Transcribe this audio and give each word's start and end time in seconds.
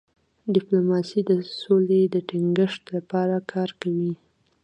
ډيپلوماسي 0.53 1.21
د 1.29 1.31
سولې 1.61 2.01
د 2.13 2.15
ټینګښت 2.29 2.83
لپاره 2.95 3.35
کار 3.51 3.69
کوي. 3.81 4.13